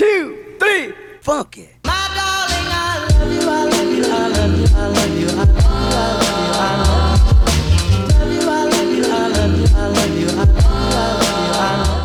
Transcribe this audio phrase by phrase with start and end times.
[0.00, 1.68] two, three, funky.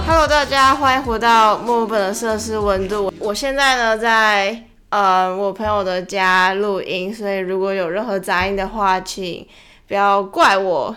[0.05, 3.13] Hello，大家欢迎回到墨尔本的摄氏温度。
[3.17, 9.47] 我现在呢在呃我朋友的家录音，所以如果有任何杂音的话，请
[9.87, 10.93] 不要怪我。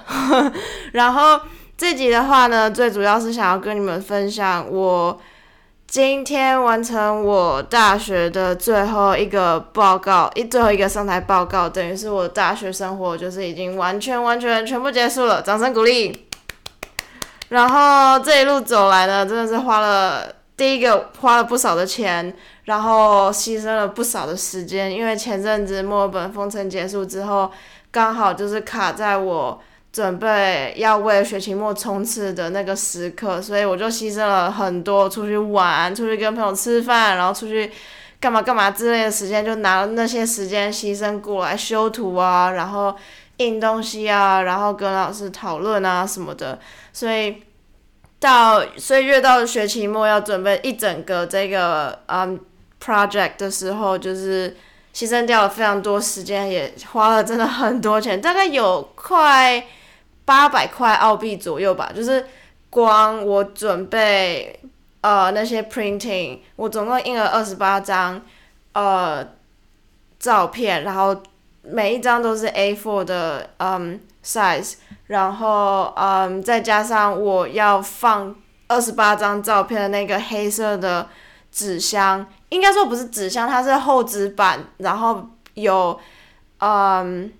[0.91, 1.41] 然后
[1.77, 5.17] 这集的话呢，最主要是想要跟你们分享我
[5.89, 16.27] 今天完成我大学的最后一个报告，一最后一个上台报告，等于是我大学生活就是已经完全完全全部结束了，掌声鼓励。
[17.49, 27.51] 然后这一路走来呢，真的是花了第一个花了不少的钱，然后牺牲了不少的时间，因为前阵子墨尔本封城结束之后，
[27.91, 29.59] 刚好就是卡在我
[29.93, 37.71] 准备要为学期末冲刺的那个时刻，所以我就牺牲了很多出去玩、出去跟朋友吃饭，然后出去
[38.21, 42.95] 干嘛干嘛之类的时间，就拿了那些时间牺牲过来修图啊，然后
[43.39, 46.59] 印东西啊，然后跟老师讨论啊什么的，
[46.93, 47.43] 所以
[48.21, 52.39] 到所以越到学期末要准备一整个这个嗯
[52.85, 54.57] project 的时候，就是
[54.95, 59.65] 牺牲掉了非常多时间，也花了真的很多钱，大概有快
[60.29, 62.27] 八百块澳币左右吧，就是
[62.69, 64.61] 光我准备
[65.01, 68.21] 呃那些 printing，我总共印了二十八张
[68.75, 69.27] 呃
[70.19, 71.17] 照片，然后
[71.63, 74.75] 每一张都是 A4 的嗯 size，
[75.07, 78.37] 然后嗯再加上我要放
[78.67, 81.09] 二十八张照片的那个黑色的
[81.51, 85.99] 纸箱，应该说不是纸箱，它是厚纸板，然后有
[86.59, 87.33] 嗯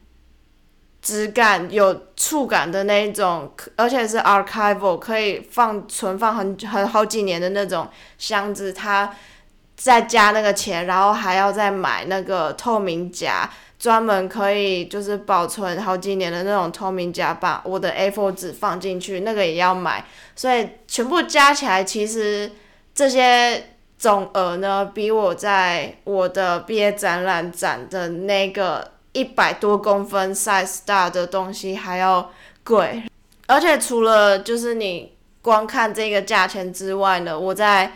[1.01, 9.15] 质感、有触感的那一种，而且是 archival 可以放存放很很好几年的那种箱子，它
[9.77, 13.49] 再加那个钱，然后还要再买那个透明夹。
[13.79, 20.05] 专门可以就是保存好几年的那种透明夹，把我的 A4 纸放进去，那个也要买，
[20.35, 22.51] 所以全部加起来，其实
[22.93, 32.31] 这些总额呢，比我在我的毕业展览展的那个一百多公分 size 大的东西还要
[32.63, 33.03] 贵。
[33.47, 37.93] 而且除了就是你光看这个价钱之外呢，我在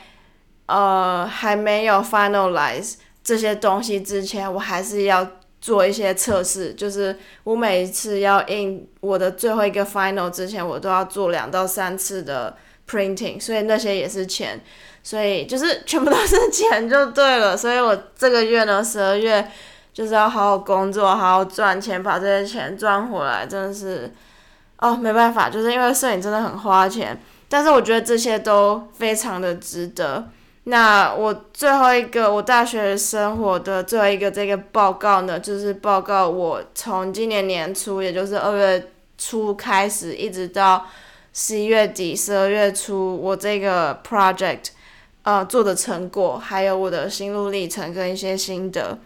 [0.67, 5.27] 呃还没有 finalize 这些东西之前，我还是要。
[5.63, 12.57] 做一些测试，就是我每一次要印我的最后一个 final 之前，我都要做两到三次的
[12.91, 14.61] printing，所以那些也是钱，
[15.05, 17.57] 所以就是全部都是钱就对了。
[17.57, 19.49] 所以我这个月呢，十二月
[19.93, 24.11] 就是要好好工作，好好赚钱，把这些钱赚回来，真的是
[24.79, 30.29] 哦，没办法，就是因为摄影真的很花钱，但是我觉得这些都非常的值得。
[30.65, 40.87] 那我最后一个我大学生活的最后一个这个报告呢，就是报告我从今年年初，也就是二月初开始，一直到
[41.33, 44.69] 十一月底、十二月初，我这个 project
[45.23, 48.99] 呃做的成果，还有我的心路历程跟一些心得。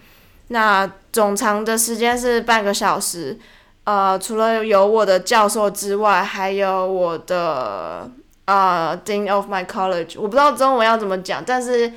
[0.48, 3.38] 那总长的时间是半个小时，
[3.84, 8.10] 呃，除了有我的教授之外，还有我的。
[8.48, 11.92] 呃，Dean of my college，我不知道中文要怎么讲，但是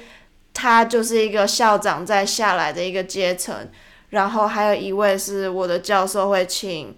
[0.52, 3.56] 他就是一个校长在下来的一个阶层，
[4.10, 6.96] 然后还有一位是我的教授会请，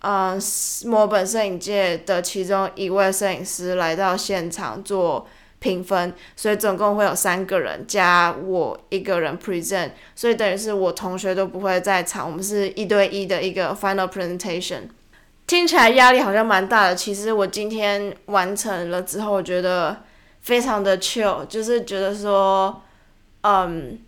[0.00, 0.40] 嗯，
[0.86, 14.82] 墨本摄影界的其中一位摄影师来到现场做评分，所以总共会有三个人加我一个人 present，所以等于是我同学都不会在场，我们是一对一的一个 final presentation。
[15.46, 20.02] 听起来压力好像蛮大的，其实我今天完成了之后，我觉得
[20.40, 22.82] 非常的 chill，就是觉得说，
[23.42, 23.98] 嗯，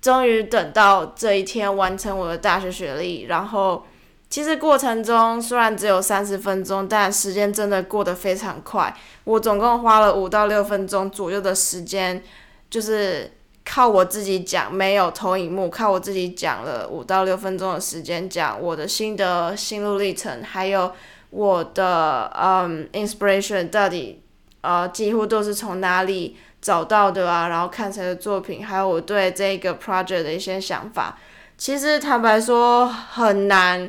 [0.00, 3.22] 终于等到这一天完成我的大学学历。
[3.22, 3.86] 然后，
[4.34, 8.92] 其实过程中虽然只有三十分钟，但时间真的过得非常快。
[9.22, 12.20] 我总共花了五到六分钟左右的时间，
[12.68, 13.30] 就是。
[13.64, 20.92] 靠我自己讲，没有投影幕，靠我自己讲了五到六分钟的时间，讲我的心得、心路历程，还有
[21.30, 24.22] 我的嗯 inspiration 到底
[24.60, 27.48] 呃几乎都是从哪里找到的啊？
[27.48, 31.18] 然后看谁的作品，还有我对这个 project 的一些想法。
[31.56, 33.88] 其实坦白说很难，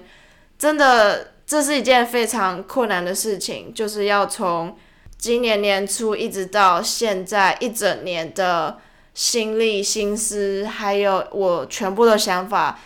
[0.57, 4.78] 真的这是一件非常困难的事情，就是要从
[5.18, 8.80] 今年年初一直到现在一整年的。
[9.18, 12.78] 心力、心思，还有我全部的想法，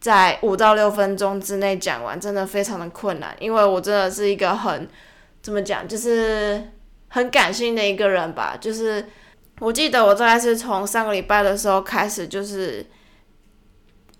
[0.00, 3.36] 在五到六分钟之内讲完，真的非常的困难。
[3.38, 4.88] 因为我真的是一个很
[5.40, 6.72] 怎么讲，就是
[7.10, 8.58] 很感性的一个人吧。
[8.60, 9.06] 就是
[9.60, 12.84] 我记得我大概是从上个礼拜的时候开始，就是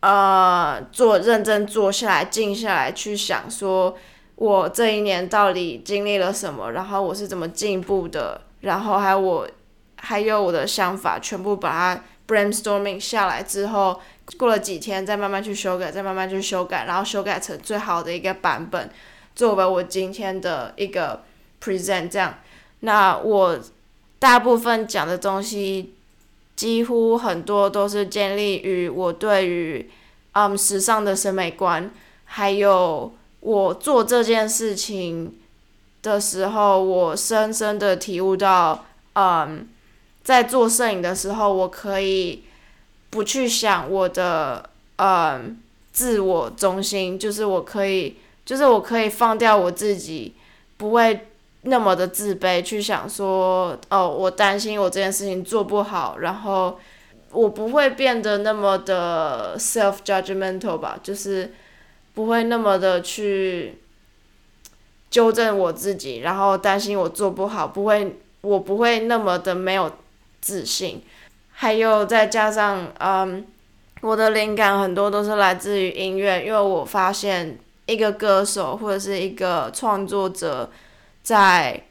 [0.01, 3.97] 呃做认真坐下来，静下来去想说。
[4.39, 6.73] 我这一年到底经历了什么？
[6.73, 8.43] 然后我是怎么进步的？
[8.61, 9.49] 然后还有我，
[9.97, 13.99] 还有我的想法，全部把它 brainstorming 下来之后，
[14.37, 18.91] 过了几天再慢慢去修改，再慢慢去修改，然后修改成最好的一个版本，
[19.35, 21.23] 作为我今天的一个
[21.65, 22.11] present。
[22.11, 22.35] 这样，
[22.81, 23.59] 那我
[24.19, 25.95] 大部分讲的东西，
[26.57, 29.89] 几乎很多都是建立于我对于
[30.33, 31.91] 嗯时尚的审美观，
[32.25, 33.13] 还有。
[33.41, 35.33] 我做这件事情
[36.03, 39.69] 的时候，我深深的体悟到，嗯，
[40.25, 42.43] 在做摄影的时候，我可以
[43.09, 45.57] 不去想我的，嗯，
[45.93, 50.35] 自我中心，就是我可以，就是我可以放掉我自己，
[50.77, 51.29] 不会
[51.67, 56.79] 那么的自卑，去想说，哦，我担心我这件事情做不好，然后
[57.31, 61.53] 我不会变得那么的 self judgmental 吧，就是。
[62.17, 63.79] 不会那么的去
[65.11, 69.93] 纠正我自己，然后担心我做不好，不会，我不会那么的没有
[70.41, 71.03] 自信。
[71.53, 73.47] 还有再加上，嗯，
[74.01, 80.71] 我的灵感很多都是来自于音乐，因为我发现一个歌手或者是一个创作者
[81.27, 81.83] 在，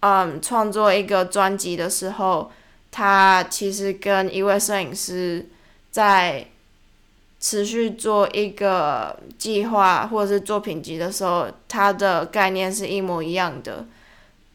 [0.00, 2.50] 嗯，创作一个专辑的时候，
[2.90, 5.46] 他其实跟一位摄影师
[5.92, 6.48] 在。
[7.40, 13.84] 持续做一个计划或者是作品集的时候，他的概念是一模一样的。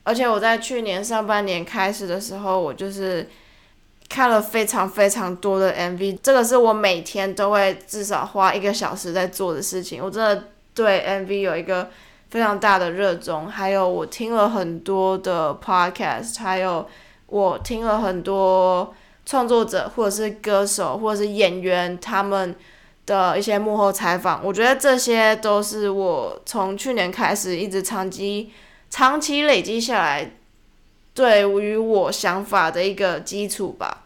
[0.02, 3.30] 而且我在去年上半年开始的时候，我就是
[4.10, 10.04] 看了非常非常多的 MV，这个是我每天都会至少花一个小时在做的事情。
[10.04, 11.92] 我真的对 MV 有一个
[12.30, 16.88] 非常大的热衷，还有我听了很多的 Podcast，还有
[17.28, 18.94] 我听了很多
[19.26, 22.56] 创作者或者是歌手或者是演员他们。
[23.06, 28.52] 的一些幕后采访，我觉得这些都是我从去年开始一直长期、
[28.88, 30.34] 长期累积下来，
[31.16, 34.04] 对于我想法的一个基础吧。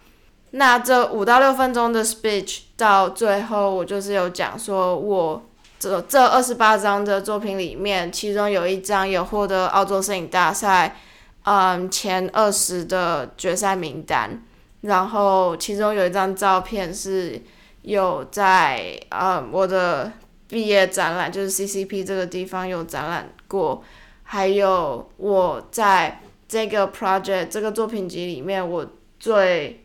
[0.51, 5.43] 那这五到六分钟的 speech 到最后，我就是有讲说，我
[5.89, 10.95] 这这二十八张的作品里面，其中有一张有获得澳洲摄影大赛，
[11.43, 14.43] 嗯，前二十的决赛名单，
[14.81, 17.41] 然后其中有一张照片是。
[17.85, 20.09] 有在嗯我的
[20.47, 23.83] 毕业展览，就是 CCP 这个地方有展览过，
[24.23, 28.89] 还有我在这个 project 这个作品集里面，我
[29.19, 29.83] 最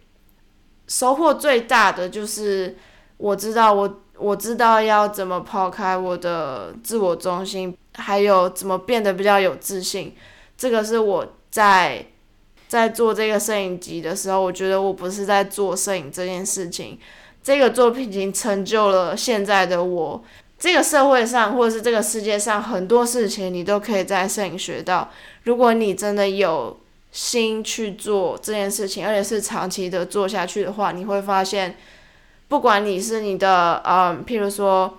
[0.87, 2.77] 收获最大的就是
[3.17, 10.15] 我知道我我知道要怎么抛开我的自我中心，还有怎么变得比较有自信。
[10.57, 12.05] 这个是我在
[12.67, 16.99] 在做这个摄影集的时候，我觉得我不是在做摄影这件事情。
[17.43, 20.23] 这个作品已经成就了现在的我。
[20.59, 25.09] 这个社会上，或者是这个世界上，很多事情你都可以在摄影学到。
[25.45, 26.77] 如果你真的有
[27.13, 31.77] 心去做这件事情，而且是长期的做下去的话，你会发现，
[32.49, 34.99] 不管你是你的，嗯，譬如说，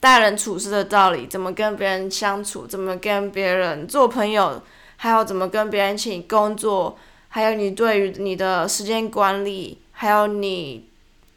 [0.00, 4.60] 待人处事的道理，怎么跟别人相处，怎么跟别人做朋友，
[4.96, 6.98] 还有怎么跟别人一起工作，
[7.28, 10.88] 还有你对于你的时间管理，还有你。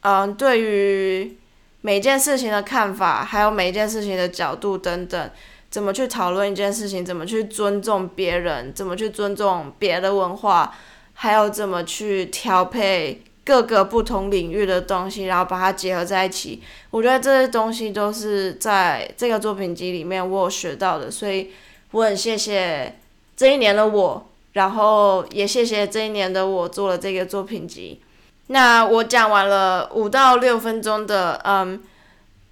[0.08, 1.36] 嗯，对于
[1.80, 5.30] 每件事情的看法，还有每一件事情的角度等等，
[5.68, 10.72] 怎么去讨论一件事情，怎么去尊重别人，怎么去尊重别的文化，
[11.14, 16.60] 还有怎么去调配各个不同领域的东西，然后把它结合在一起。
[16.90, 21.52] 我觉得这些东西都是在这个作品集里面我有学到的，所以
[21.92, 22.98] 我很谢谢
[23.36, 28.00] 这一年的我，然后也谢谢这一年的我做了这个作品集。
[28.48, 31.80] 那我讲完了五到六分钟的嗯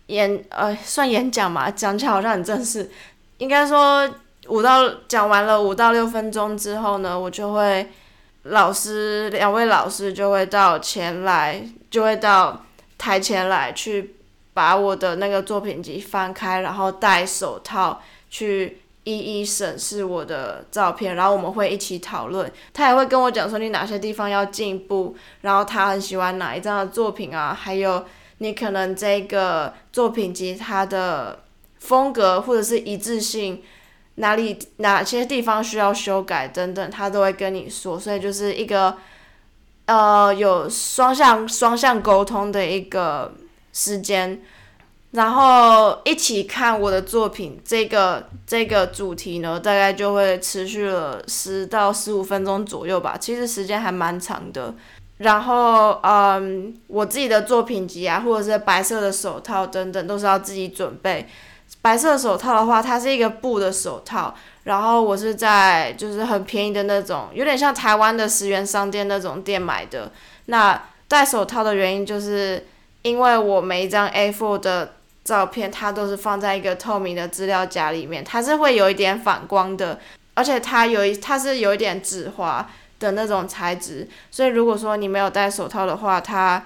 [0.07, 2.89] 演呃算演讲嘛，讲起来好像很正式。
[3.39, 4.09] 应该说
[4.47, 7.89] 五到讲完了五到六分钟之后呢，我就会
[8.45, 12.65] 老师两位老师就会到前来，就会到
[12.97, 14.15] 台前来去
[14.55, 18.79] 把我的那个作品集翻开，然后戴手套去。
[19.07, 22.51] 一一审视我的照片，然后我们会一起讨论。
[22.73, 28.03] 他也会跟我讲说你哪些地方要进步，然后他很喜欢哪一张的作品啊，还有
[28.39, 31.39] 你可能这个作品集它的
[31.81, 33.63] 风格或者是一致性
[34.16, 37.99] 哪里哪些地方需要修改等等，他都会跟你说。
[37.99, 38.97] 所以就是一个
[39.87, 43.35] 呃有双向双向沟通的一个
[43.73, 44.40] 时间。
[45.12, 54.75] 然后一起看我的作品，这个这个主题呢，大概就会持续了十到十五分钟左右吧，其实时间还蛮长的。
[55.18, 61.28] 然后，嗯，我自己的作品集啊，或者是白色的手套等等，都是要自己准备。
[61.85, 70.11] 白色手套的话，它是一个布的手套，然后我是在就是很便宜的那种，有点像台湾的十元商店那种店买的。
[70.47, 72.67] 那戴手套的原因就是，
[73.03, 80.00] 因为我每一张 A4 的照片，它都是放在一个透明的资料夹里面，它是会有一点反光的，
[80.33, 82.67] 而且它有一它是有一点纸滑。
[83.00, 86.64] 的那种材质，所以如果说你没有戴手套的话，它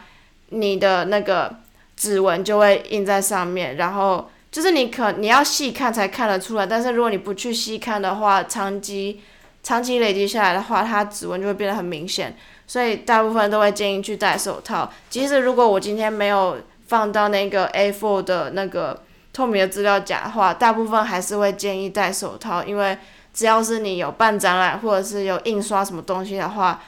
[0.51, 1.53] 你的那个
[1.97, 9.21] 指纹就会印在上面，然后就是你可你要细看才看得出来，但是如果你不去细看的话，长期
[9.63, 12.37] 长期累积下来的话，它指纹就会变得很明显，
[12.67, 14.91] 所以大部分都会建议去戴手套。
[15.09, 19.01] 即使如果我今天没有放到那个 A4 的那个
[19.33, 22.99] 透明的资料夹的话，大部分还是会建议戴手套，因为。
[23.31, 26.83] 只要是你有办展览或者是有印刷什么东西的话，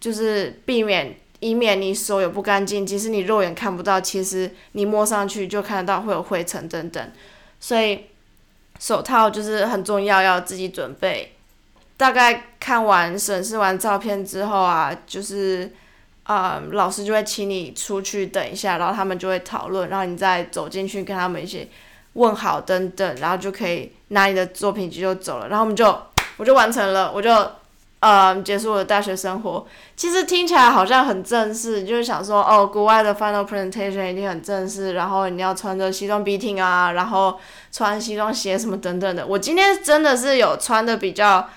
[0.00, 7.12] 就是避免以免你手有不干净，即使你肉眼看不到，其实你摸上去就看得到会有灰尘等等，
[7.60, 8.06] 所以
[8.78, 11.34] 手套就是很重要，要自己准备。
[11.96, 15.70] 大概看完审视完照片之后啊，就是
[16.22, 21.68] 啊老师就会请你出去等一下，然后他们就会讨论，然后你再走进去跟他们一起。
[22.14, 25.86] 问好等等，然后就可以拿你的作品集就走了，然后我们就
[26.36, 27.30] 我就完成了，我就
[28.02, 29.66] 呃结束我的大学生活。
[29.96, 37.38] 其实听起来好像很正式，就是想说哦，国外的 final presentation 一定很正式，然后你要穿着西装笔挺啊，然后
[37.72, 39.26] 穿西装鞋什么等等的。
[39.26, 41.48] 我今天真的是有穿的比较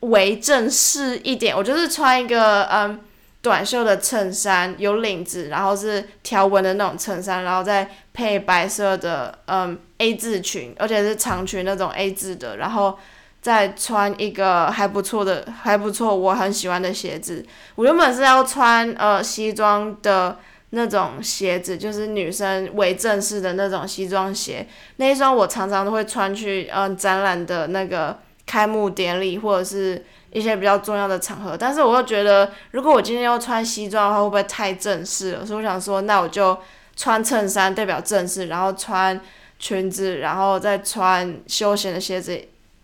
[0.00, 3.00] 为正式一点，我就是穿一个嗯。
[3.40, 12.98] 短袖的衬衫有领子，然后是条纹的那种衬衫，然后再配白色的嗯 A 字裙，而且是长裙那种 A 字的，然后
[13.40, 17.44] 再穿一个还不错的还不错我很喜欢的鞋子。
[17.74, 20.38] 我原本是要穿呃西装的
[20.70, 24.66] 那种鞋子，就是女生为正式的那种西装鞋。
[24.96, 30.04] 那一双我常常都会穿去嗯展览的那个开幕典礼或者是。
[30.30, 35.46] 一些比较重要的场合，但是我又觉得，如果我今天要穿西装的话，会不会太正式了？
[35.46, 36.56] 所以我想说，那我就
[36.94, 39.18] 穿衬衫代表正式，然后穿
[39.58, 42.38] 裙子，然后再穿休闲的鞋子，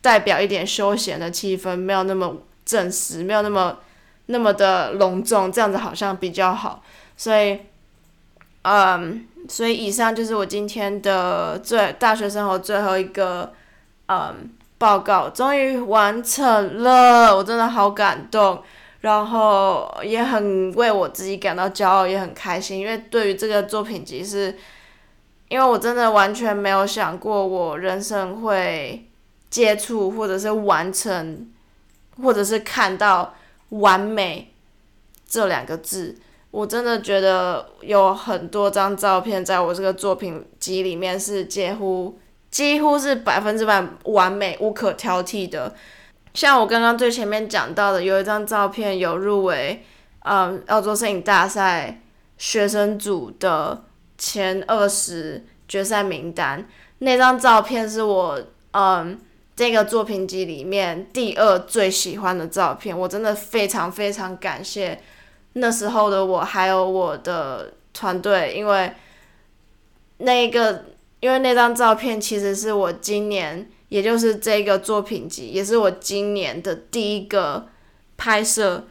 [0.04, 3.78] 代表一点休闲的气氛，没有那么正式，没有那么
[4.26, 6.82] 那么的隆重，这样子好像比较好。
[7.16, 7.58] 所以，
[8.60, 13.54] 嗯，所以以上就是我今天的最大学生活最后一个，
[14.08, 14.50] 嗯。
[14.76, 18.60] 报告终于完成了，我真的好感动，
[19.00, 22.80] 然后也很为我自己感到骄傲，也很开心。
[22.80, 24.54] 因为对于这个作品集，是
[25.48, 29.08] 因为我真的完全没有想过我人生会
[29.54, 31.48] 接触，或者是完成，
[32.20, 33.34] 或者是看到
[33.68, 34.52] 完美
[35.28, 36.18] 这两个字。
[36.50, 42.18] 我真的觉得有很多张照片在我这个作品集里面是几乎。
[42.50, 45.74] 几乎是百分之百完美、无可挑剔的。
[46.34, 49.84] 像我刚刚最前面讲到的，有一张照片有入围，
[50.20, 52.00] 嗯，澳洲摄影大赛
[52.38, 53.82] 学生组的
[54.16, 56.64] 前二十决赛名单。
[56.98, 59.18] 那张照片是我，嗯，
[59.56, 62.98] 这个作品集里面第二最喜欢的照片。
[62.98, 65.00] 我真的非常非常感谢
[65.54, 68.92] 那时候的我，还有我的团队，因为
[70.18, 70.86] 那个。
[71.20, 77.66] 因为那张照片其实是我今年，也就是这个作品集，也是我今年的第一个
[78.18, 78.84] 拍摄。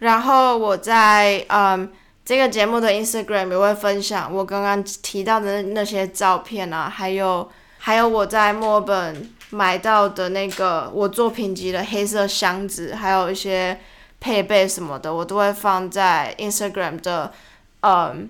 [0.00, 1.88] 然后我在嗯
[2.24, 13.78] 这个节目的 Instagram 也会分享我刚刚提到的那些照片啊，还有还有我在墨尔本买到的那个我作品集的黑色箱子，还有一些
[14.20, 17.32] 配备什么的，我都会放在 Instagram 的
[17.80, 18.28] 嗯。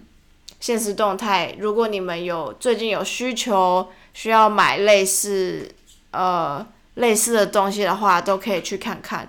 [0.59, 5.71] 现实动态，如果你们有最近有需求需要买类似
[6.13, 9.29] 呃类似的东西的话，都可以去看看。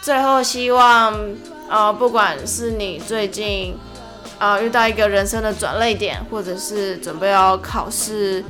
[0.00, 1.14] 最后，希望
[1.68, 3.76] 呃不管是你最近
[4.38, 8.42] 呃遇到一个人生的转泪点，或者是准备要考试，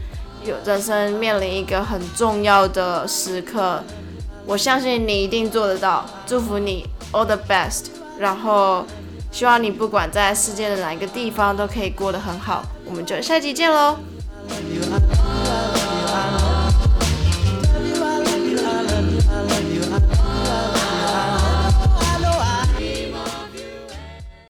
[0.45, 3.83] 有人生面临一个很重要的时刻，
[4.47, 6.05] 我相信你一定做得到。
[6.27, 7.87] 祝福你，all the best。
[8.19, 8.85] 然后。
[9.33, 13.97] 希望你不管在世界的哪一个地方都可以过得很好，我们就下期见喽。